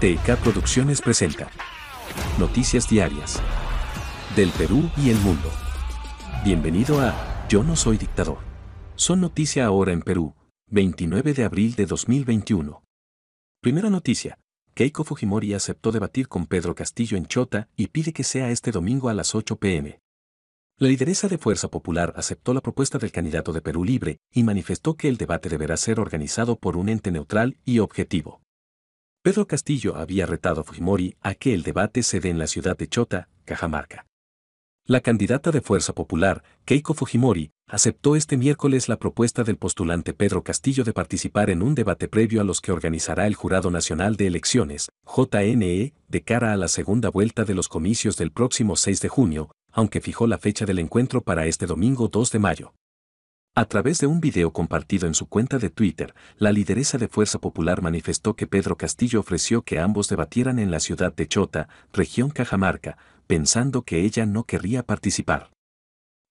TK 0.00 0.36
Producciones 0.42 1.02
presenta 1.02 1.50
Noticias 2.38 2.88
Diarias 2.88 3.38
del 4.34 4.48
Perú 4.52 4.90
y 4.96 5.10
el 5.10 5.18
mundo. 5.18 5.50
Bienvenido 6.42 7.02
a 7.02 7.46
Yo 7.50 7.62
no 7.62 7.76
soy 7.76 7.98
dictador. 7.98 8.38
Son 8.94 9.20
noticia 9.20 9.66
ahora 9.66 9.92
en 9.92 10.00
Perú, 10.00 10.34
29 10.68 11.34
de 11.34 11.44
abril 11.44 11.74
de 11.74 11.84
2021. 11.84 12.82
Primera 13.60 13.90
noticia. 13.90 14.38
Keiko 14.72 15.04
Fujimori 15.04 15.52
aceptó 15.52 15.92
debatir 15.92 16.28
con 16.28 16.46
Pedro 16.46 16.74
Castillo 16.74 17.18
en 17.18 17.26
Chota 17.26 17.68
y 17.76 17.88
pide 17.88 18.14
que 18.14 18.24
sea 18.24 18.50
este 18.50 18.70
domingo 18.70 19.10
a 19.10 19.14
las 19.14 19.34
8 19.34 19.56
pm. 19.56 20.00
La 20.78 20.88
lideresa 20.88 21.28
de 21.28 21.36
Fuerza 21.36 21.68
Popular 21.68 22.14
aceptó 22.16 22.54
la 22.54 22.62
propuesta 22.62 22.96
del 22.96 23.12
candidato 23.12 23.52
de 23.52 23.60
Perú 23.60 23.84
Libre 23.84 24.16
y 24.32 24.44
manifestó 24.44 24.94
que 24.94 25.08
el 25.08 25.18
debate 25.18 25.50
deberá 25.50 25.76
ser 25.76 26.00
organizado 26.00 26.56
por 26.56 26.78
un 26.78 26.88
ente 26.88 27.10
neutral 27.10 27.58
y 27.66 27.80
objetivo. 27.80 28.40
Pedro 29.22 29.46
Castillo 29.46 29.96
había 29.96 30.24
retado 30.24 30.62
a 30.62 30.64
Fujimori 30.64 31.14
a 31.20 31.34
que 31.34 31.52
el 31.52 31.62
debate 31.62 32.02
se 32.02 32.20
dé 32.20 32.30
en 32.30 32.38
la 32.38 32.46
ciudad 32.46 32.78
de 32.78 32.88
Chota, 32.88 33.28
Cajamarca. 33.44 34.06
La 34.86 35.02
candidata 35.02 35.50
de 35.50 35.60
Fuerza 35.60 35.92
Popular, 35.92 36.42
Keiko 36.64 36.94
Fujimori, 36.94 37.50
aceptó 37.68 38.16
este 38.16 38.38
miércoles 38.38 38.88
la 38.88 38.98
propuesta 38.98 39.44
del 39.44 39.58
postulante 39.58 40.14
Pedro 40.14 40.42
Castillo 40.42 40.84
de 40.84 40.94
participar 40.94 41.50
en 41.50 41.60
un 41.60 41.74
debate 41.74 42.08
previo 42.08 42.40
a 42.40 42.44
los 42.44 42.62
que 42.62 42.72
organizará 42.72 43.26
el 43.26 43.34
Jurado 43.34 43.70
Nacional 43.70 44.16
de 44.16 44.26
Elecciones, 44.26 44.88
JNE, 45.04 45.92
de 46.08 46.22
cara 46.22 46.54
a 46.54 46.56
la 46.56 46.68
segunda 46.68 47.10
vuelta 47.10 47.44
de 47.44 47.54
los 47.54 47.68
comicios 47.68 48.16
del 48.16 48.32
próximo 48.32 48.74
6 48.74 49.02
de 49.02 49.08
junio, 49.10 49.50
aunque 49.70 50.00
fijó 50.00 50.26
la 50.26 50.38
fecha 50.38 50.64
del 50.64 50.78
encuentro 50.78 51.20
para 51.20 51.44
este 51.44 51.66
domingo 51.66 52.08
2 52.08 52.30
de 52.32 52.38
mayo. 52.38 52.72
A 53.60 53.66
través 53.66 53.98
de 53.98 54.06
un 54.06 54.22
video 54.22 54.54
compartido 54.54 55.06
en 55.06 55.12
su 55.12 55.28
cuenta 55.28 55.58
de 55.58 55.68
Twitter, 55.68 56.14
la 56.38 56.50
lideresa 56.50 56.96
de 56.96 57.08
Fuerza 57.08 57.38
Popular 57.40 57.82
manifestó 57.82 58.34
que 58.34 58.46
Pedro 58.46 58.78
Castillo 58.78 59.20
ofreció 59.20 59.60
que 59.60 59.78
ambos 59.78 60.08
debatieran 60.08 60.58
en 60.58 60.70
la 60.70 60.80
ciudad 60.80 61.14
de 61.14 61.28
Chota, 61.28 61.68
región 61.92 62.30
Cajamarca, 62.30 62.96
pensando 63.26 63.82
que 63.82 64.00
ella 64.06 64.24
no 64.24 64.44
querría 64.44 64.82
participar. 64.82 65.50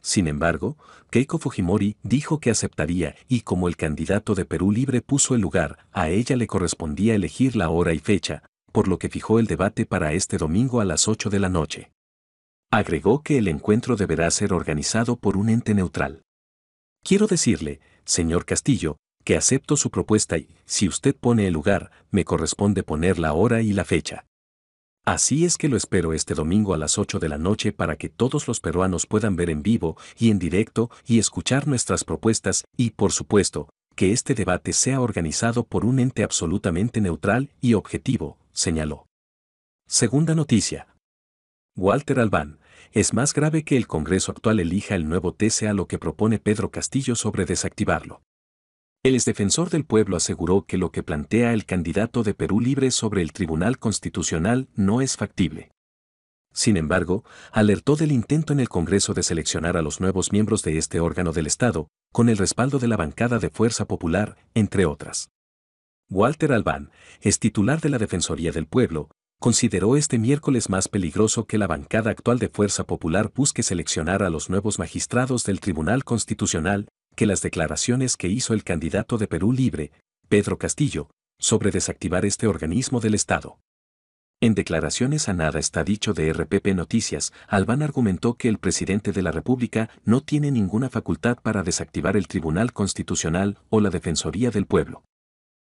Sin 0.00 0.26
embargo, 0.26 0.78
Keiko 1.10 1.38
Fujimori 1.38 1.98
dijo 2.02 2.40
que 2.40 2.48
aceptaría 2.50 3.14
y 3.28 3.42
como 3.42 3.68
el 3.68 3.76
candidato 3.76 4.34
de 4.34 4.46
Perú 4.46 4.72
Libre 4.72 5.02
puso 5.02 5.34
el 5.34 5.42
lugar, 5.42 5.86
a 5.92 6.08
ella 6.08 6.34
le 6.34 6.46
correspondía 6.46 7.14
elegir 7.14 7.56
la 7.56 7.68
hora 7.68 7.92
y 7.92 7.98
fecha, 7.98 8.42
por 8.72 8.88
lo 8.88 8.98
que 8.98 9.10
fijó 9.10 9.38
el 9.38 9.46
debate 9.46 9.84
para 9.84 10.14
este 10.14 10.38
domingo 10.38 10.80
a 10.80 10.86
las 10.86 11.08
8 11.08 11.28
de 11.28 11.40
la 11.40 11.50
noche. 11.50 11.92
Agregó 12.70 13.22
que 13.22 13.36
el 13.36 13.48
encuentro 13.48 13.96
deberá 13.96 14.30
ser 14.30 14.54
organizado 14.54 15.16
por 15.16 15.36
un 15.36 15.50
ente 15.50 15.74
neutral. 15.74 16.22
Quiero 17.08 17.26
decirle, 17.26 17.80
señor 18.04 18.44
Castillo, 18.44 18.98
que 19.24 19.38
acepto 19.38 19.78
su 19.78 19.90
propuesta 19.90 20.36
y, 20.36 20.46
si 20.66 20.86
usted 20.86 21.16
pone 21.16 21.46
el 21.46 21.54
lugar, 21.54 21.90
me 22.10 22.26
corresponde 22.26 22.82
poner 22.82 23.18
la 23.18 23.32
hora 23.32 23.62
y 23.62 23.72
la 23.72 23.86
fecha. 23.86 24.26
Así 25.06 25.46
es 25.46 25.56
que 25.56 25.70
lo 25.70 25.78
espero 25.78 26.12
este 26.12 26.34
domingo 26.34 26.74
a 26.74 26.76
las 26.76 26.98
8 26.98 27.18
de 27.18 27.30
la 27.30 27.38
noche 27.38 27.72
para 27.72 27.96
que 27.96 28.10
todos 28.10 28.46
los 28.46 28.60
peruanos 28.60 29.06
puedan 29.06 29.36
ver 29.36 29.48
en 29.48 29.62
vivo 29.62 29.96
y 30.18 30.30
en 30.30 30.38
directo 30.38 30.90
y 31.06 31.18
escuchar 31.18 31.66
nuestras 31.66 32.04
propuestas 32.04 32.64
y, 32.76 32.90
por 32.90 33.12
supuesto, 33.12 33.70
que 33.96 34.12
este 34.12 34.34
debate 34.34 34.74
sea 34.74 35.00
organizado 35.00 35.64
por 35.64 35.86
un 35.86 36.00
ente 36.00 36.22
absolutamente 36.22 37.00
neutral 37.00 37.48
y 37.62 37.72
objetivo, 37.72 38.36
señaló. 38.52 39.06
Segunda 39.86 40.34
noticia. 40.34 40.88
Walter 41.74 42.20
Albán, 42.20 42.57
es 42.92 43.12
más 43.12 43.34
grave 43.34 43.64
que 43.64 43.76
el 43.76 43.86
Congreso 43.86 44.32
actual 44.32 44.60
elija 44.60 44.94
el 44.94 45.08
nuevo 45.08 45.32
TCA 45.32 45.72
lo 45.72 45.86
que 45.86 45.98
propone 45.98 46.38
Pedro 46.38 46.70
Castillo 46.70 47.14
sobre 47.14 47.44
desactivarlo. 47.44 48.22
El 49.04 49.14
exdefensor 49.14 49.70
del 49.70 49.84
pueblo 49.84 50.16
aseguró 50.16 50.66
que 50.66 50.76
lo 50.76 50.90
que 50.90 51.02
plantea 51.02 51.52
el 51.52 51.64
candidato 51.64 52.22
de 52.22 52.34
Perú 52.34 52.60
Libre 52.60 52.90
sobre 52.90 53.22
el 53.22 53.32
Tribunal 53.32 53.78
Constitucional 53.78 54.68
no 54.74 55.00
es 55.00 55.16
factible. 55.16 55.70
Sin 56.52 56.76
embargo, 56.76 57.24
alertó 57.52 57.94
del 57.94 58.10
intento 58.10 58.52
en 58.52 58.60
el 58.60 58.68
Congreso 58.68 59.14
de 59.14 59.22
seleccionar 59.22 59.76
a 59.76 59.82
los 59.82 60.00
nuevos 60.00 60.32
miembros 60.32 60.62
de 60.62 60.78
este 60.78 60.98
órgano 60.98 61.32
del 61.32 61.46
Estado, 61.46 61.88
con 62.12 62.28
el 62.28 62.38
respaldo 62.38 62.78
de 62.78 62.88
la 62.88 62.96
bancada 62.96 63.38
de 63.38 63.50
Fuerza 63.50 63.86
Popular, 63.86 64.36
entre 64.54 64.84
otras. 64.84 65.30
Walter 66.10 66.52
Albán, 66.52 66.90
es 67.20 67.38
titular 67.38 67.80
de 67.80 67.90
la 67.90 67.98
Defensoría 67.98 68.50
del 68.50 68.66
Pueblo, 68.66 69.10
consideró 69.38 69.96
este 69.96 70.18
miércoles 70.18 70.68
más 70.68 70.88
peligroso 70.88 71.46
que 71.46 71.58
la 71.58 71.66
bancada 71.66 72.10
actual 72.10 72.38
de 72.38 72.48
Fuerza 72.48 72.84
Popular 72.84 73.30
busque 73.34 73.62
seleccionar 73.62 74.22
a 74.22 74.30
los 74.30 74.50
nuevos 74.50 74.78
magistrados 74.78 75.44
del 75.44 75.60
Tribunal 75.60 76.04
Constitucional 76.04 76.88
que 77.14 77.26
las 77.26 77.42
declaraciones 77.42 78.16
que 78.16 78.28
hizo 78.28 78.52
el 78.52 78.64
candidato 78.64 79.18
de 79.18 79.28
Perú 79.28 79.52
Libre, 79.52 79.92
Pedro 80.28 80.58
Castillo, 80.58 81.08
sobre 81.38 81.70
desactivar 81.70 82.24
este 82.24 82.46
organismo 82.46 83.00
del 83.00 83.14
Estado. 83.14 83.58
En 84.40 84.54
declaraciones 84.54 85.28
a 85.28 85.32
nada 85.32 85.58
está 85.58 85.82
dicho 85.82 86.14
de 86.14 86.32
RPP 86.32 86.68
Noticias, 86.74 87.32
Albán 87.48 87.82
argumentó 87.82 88.34
que 88.34 88.48
el 88.48 88.58
presidente 88.58 89.10
de 89.10 89.22
la 89.22 89.32
República 89.32 89.90
no 90.04 90.20
tiene 90.20 90.52
ninguna 90.52 90.90
facultad 90.90 91.38
para 91.42 91.64
desactivar 91.64 92.16
el 92.16 92.28
Tribunal 92.28 92.72
Constitucional 92.72 93.58
o 93.68 93.80
la 93.80 93.90
Defensoría 93.90 94.52
del 94.52 94.66
Pueblo. 94.66 95.02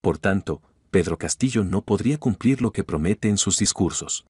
Por 0.00 0.18
tanto, 0.18 0.62
Pedro 0.94 1.18
Castillo 1.18 1.64
no 1.64 1.82
podría 1.82 2.18
cumplir 2.18 2.62
lo 2.62 2.70
que 2.70 2.84
promete 2.84 3.28
en 3.28 3.36
sus 3.36 3.58
discursos. 3.58 4.26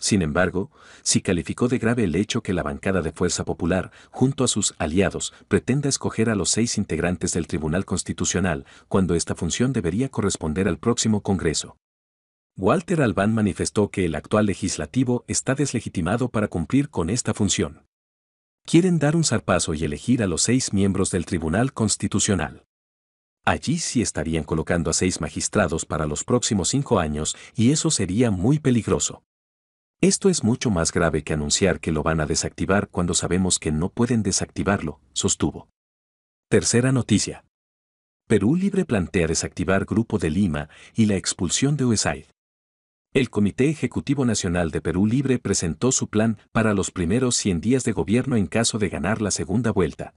Sin 0.00 0.20
embargo, 0.20 0.72
sí 1.04 1.20
calificó 1.20 1.68
de 1.68 1.78
grave 1.78 2.02
el 2.02 2.16
hecho 2.16 2.42
que 2.42 2.52
la 2.52 2.64
bancada 2.64 3.02
de 3.02 3.12
Fuerza 3.12 3.44
Popular, 3.44 3.92
junto 4.10 4.42
a 4.42 4.48
sus 4.48 4.74
aliados, 4.78 5.32
pretenda 5.46 5.88
escoger 5.88 6.28
a 6.28 6.34
los 6.34 6.50
seis 6.50 6.76
integrantes 6.76 7.34
del 7.34 7.46
Tribunal 7.46 7.84
Constitucional, 7.84 8.66
cuando 8.88 9.14
esta 9.14 9.36
función 9.36 9.72
debería 9.72 10.08
corresponder 10.08 10.66
al 10.66 10.78
próximo 10.78 11.20
Congreso. 11.20 11.76
Walter 12.56 13.00
Albán 13.00 13.32
manifestó 13.32 13.88
que 13.92 14.06
el 14.06 14.16
actual 14.16 14.46
legislativo 14.46 15.24
está 15.28 15.54
deslegitimado 15.54 16.30
para 16.30 16.48
cumplir 16.48 16.90
con 16.90 17.10
esta 17.10 17.32
función. 17.32 17.86
Quieren 18.64 18.98
dar 18.98 19.14
un 19.14 19.22
zarpazo 19.22 19.72
y 19.72 19.84
elegir 19.84 20.24
a 20.24 20.26
los 20.26 20.42
seis 20.42 20.72
miembros 20.72 21.12
del 21.12 21.26
Tribunal 21.26 21.72
Constitucional. 21.72 22.65
Allí 23.48 23.78
sí 23.78 24.02
estarían 24.02 24.42
colocando 24.42 24.90
a 24.90 24.92
seis 24.92 25.20
magistrados 25.20 25.86
para 25.86 26.06
los 26.06 26.24
próximos 26.24 26.68
cinco 26.68 26.98
años 26.98 27.36
y 27.54 27.70
eso 27.70 27.92
sería 27.92 28.32
muy 28.32 28.58
peligroso. 28.58 29.22
Esto 30.00 30.28
es 30.28 30.42
mucho 30.42 30.68
más 30.68 30.90
grave 30.90 31.22
que 31.22 31.32
anunciar 31.32 31.78
que 31.78 31.92
lo 31.92 32.02
van 32.02 32.20
a 32.20 32.26
desactivar 32.26 32.88
cuando 32.88 33.14
sabemos 33.14 33.60
que 33.60 33.70
no 33.70 33.88
pueden 33.88 34.24
desactivarlo, 34.24 35.00
sostuvo. 35.12 35.68
Tercera 36.48 36.90
noticia. 36.90 37.44
Perú 38.26 38.56
Libre 38.56 38.84
plantea 38.84 39.28
desactivar 39.28 39.84
Grupo 39.84 40.18
de 40.18 40.30
Lima 40.30 40.68
y 40.96 41.06
la 41.06 41.14
expulsión 41.14 41.76
de 41.76 41.84
USAID. 41.84 42.24
El 43.14 43.30
Comité 43.30 43.70
Ejecutivo 43.70 44.24
Nacional 44.24 44.72
de 44.72 44.80
Perú 44.80 45.06
Libre 45.06 45.38
presentó 45.38 45.92
su 45.92 46.08
plan 46.08 46.36
para 46.50 46.74
los 46.74 46.90
primeros 46.90 47.36
100 47.36 47.60
días 47.60 47.84
de 47.84 47.92
gobierno 47.92 48.34
en 48.34 48.48
caso 48.48 48.78
de 48.78 48.88
ganar 48.88 49.22
la 49.22 49.30
segunda 49.30 49.70
vuelta. 49.70 50.14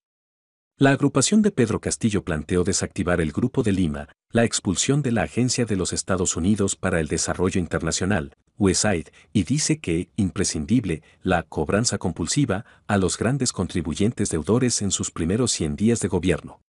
La 0.81 0.91
agrupación 0.91 1.41
de 1.41 1.51
Pedro 1.51 1.81
Castillo 1.81 2.23
planteó 2.23 2.63
desactivar 2.63 3.19
el 3.19 3.33
Grupo 3.33 3.63
de 3.63 3.73
Lima, 3.73 4.07
la 4.31 4.45
expulsión 4.45 5.01
de 5.01 5.11
la 5.11 5.23
Agencia 5.23 5.65
de 5.65 5.75
los 5.75 5.91
Estados 5.91 6.37
Unidos 6.37 6.77
para 6.77 7.01
el 7.01 7.09
Desarrollo 7.09 7.59
Internacional, 7.59 8.33
USAID, 8.55 9.09
y 9.33 9.43
dice 9.43 9.81
que, 9.81 10.07
imprescindible, 10.15 11.03
la 11.21 11.43
cobranza 11.43 11.97
compulsiva 11.97 12.63
a 12.87 12.97
los 12.97 13.17
grandes 13.17 13.51
contribuyentes 13.51 14.29
deudores 14.29 14.81
en 14.81 14.91
sus 14.91 15.11
primeros 15.11 15.51
100 15.51 15.75
días 15.75 15.99
de 15.99 16.07
gobierno. 16.07 16.61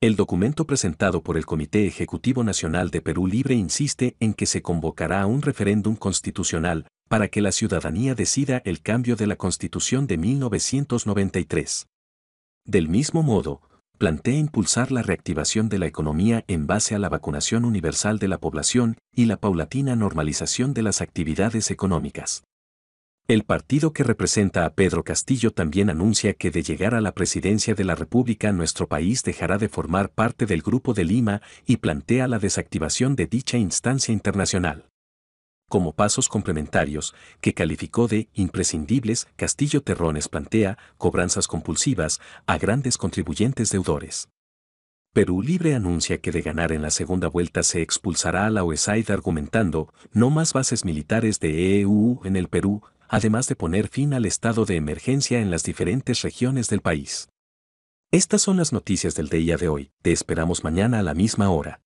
El 0.00 0.16
documento 0.16 0.66
presentado 0.66 1.22
por 1.22 1.36
el 1.36 1.46
Comité 1.46 1.86
Ejecutivo 1.86 2.42
Nacional 2.42 2.90
de 2.90 3.02
Perú 3.02 3.28
Libre 3.28 3.54
insiste 3.54 4.16
en 4.18 4.34
que 4.34 4.46
se 4.46 4.62
convocará 4.62 5.24
un 5.26 5.42
referéndum 5.42 5.94
constitucional 5.94 6.88
para 7.08 7.28
que 7.28 7.40
la 7.40 7.52
ciudadanía 7.52 8.16
decida 8.16 8.62
el 8.64 8.82
cambio 8.82 9.14
de 9.14 9.28
la 9.28 9.36
Constitución 9.36 10.08
de 10.08 10.16
1993. 10.18 11.86
Del 12.68 12.90
mismo 12.90 13.22
modo, 13.22 13.62
plantea 13.96 14.36
impulsar 14.36 14.92
la 14.92 15.00
reactivación 15.00 15.70
de 15.70 15.78
la 15.78 15.86
economía 15.86 16.44
en 16.48 16.66
base 16.66 16.94
a 16.94 16.98
la 16.98 17.08
vacunación 17.08 17.64
universal 17.64 18.18
de 18.18 18.28
la 18.28 18.36
población 18.36 18.98
y 19.10 19.24
la 19.24 19.38
paulatina 19.38 19.96
normalización 19.96 20.74
de 20.74 20.82
las 20.82 21.00
actividades 21.00 21.70
económicas. 21.70 22.44
El 23.26 23.44
partido 23.44 23.94
que 23.94 24.04
representa 24.04 24.66
a 24.66 24.74
Pedro 24.74 25.02
Castillo 25.02 25.50
también 25.50 25.88
anuncia 25.88 26.34
que 26.34 26.50
de 26.50 26.62
llegar 26.62 26.94
a 26.94 27.00
la 27.00 27.12
presidencia 27.12 27.74
de 27.74 27.84
la 27.84 27.94
República 27.94 28.52
nuestro 28.52 28.86
país 28.86 29.22
dejará 29.22 29.56
de 29.56 29.70
formar 29.70 30.10
parte 30.10 30.44
del 30.44 30.60
Grupo 30.60 30.92
de 30.92 31.04
Lima 31.04 31.40
y 31.64 31.78
plantea 31.78 32.28
la 32.28 32.38
desactivación 32.38 33.16
de 33.16 33.28
dicha 33.28 33.56
instancia 33.56 34.12
internacional 34.12 34.84
como 35.68 35.92
pasos 35.92 36.28
complementarios, 36.28 37.14
que 37.40 37.54
calificó 37.54 38.08
de 38.08 38.28
imprescindibles, 38.34 39.28
Castillo 39.36 39.82
Terrones 39.82 40.28
plantea 40.28 40.78
cobranzas 40.96 41.46
compulsivas 41.46 42.20
a 42.46 42.58
grandes 42.58 42.96
contribuyentes 42.96 43.70
deudores. 43.70 44.28
Perú 45.12 45.42
Libre 45.42 45.74
anuncia 45.74 46.18
que 46.18 46.30
de 46.32 46.42
ganar 46.42 46.70
en 46.72 46.82
la 46.82 46.90
segunda 46.90 47.28
vuelta 47.28 47.62
se 47.62 47.82
expulsará 47.82 48.46
a 48.46 48.50
la 48.50 48.62
USAID 48.64 49.10
argumentando 49.10 49.92
no 50.12 50.30
más 50.30 50.52
bases 50.52 50.84
militares 50.84 51.40
de 51.40 51.78
EEU 51.78 52.20
en 52.24 52.36
el 52.36 52.48
Perú, 52.48 52.82
además 53.08 53.48
de 53.48 53.56
poner 53.56 53.88
fin 53.88 54.14
al 54.14 54.26
estado 54.26 54.64
de 54.64 54.76
emergencia 54.76 55.40
en 55.40 55.50
las 55.50 55.64
diferentes 55.64 56.22
regiones 56.22 56.68
del 56.68 56.82
país. 56.82 57.30
Estas 58.10 58.42
son 58.42 58.56
las 58.58 58.72
noticias 58.72 59.14
del 59.14 59.28
día 59.28 59.56
de 59.56 59.68
hoy, 59.68 59.90
te 60.02 60.12
esperamos 60.12 60.62
mañana 60.62 61.00
a 61.00 61.02
la 61.02 61.14
misma 61.14 61.50
hora. 61.50 61.80